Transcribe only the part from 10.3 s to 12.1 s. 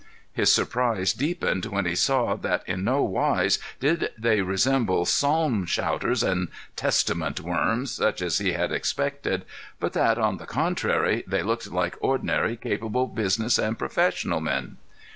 the contrary, they looked like